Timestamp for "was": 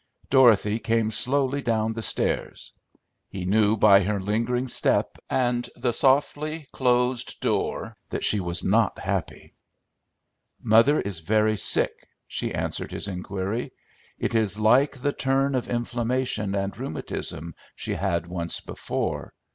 8.39-8.63